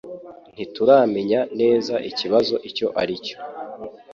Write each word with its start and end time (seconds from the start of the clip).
Ntituramenya 0.53 1.39
neza 1.59 1.95
ikibazo 2.09 2.55
icyo 2.69 2.87
ari 3.01 3.15
cyo. 3.25 3.35